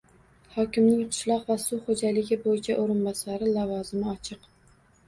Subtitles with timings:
[0.53, 4.53] Hokimning qishloq va suv xo'jaligi bo'yicha o'rinbosari lavozimi ochiq